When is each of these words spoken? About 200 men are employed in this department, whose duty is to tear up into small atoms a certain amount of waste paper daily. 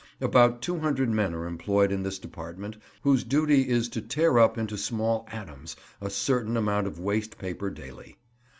About 0.19 0.63
200 0.63 1.11
men 1.11 1.35
are 1.35 1.45
employed 1.45 1.91
in 1.91 2.01
this 2.01 2.17
department, 2.17 2.75
whose 3.03 3.23
duty 3.23 3.69
is 3.69 3.87
to 3.89 4.01
tear 4.01 4.39
up 4.39 4.57
into 4.57 4.75
small 4.75 5.27
atoms 5.31 5.75
a 6.01 6.09
certain 6.09 6.57
amount 6.57 6.87
of 6.87 6.97
waste 6.99 7.37
paper 7.37 7.69
daily. 7.69 8.17